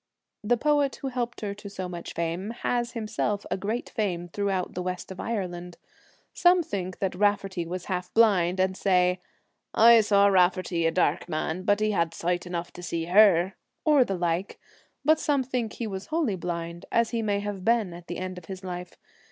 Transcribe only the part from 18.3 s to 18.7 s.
of his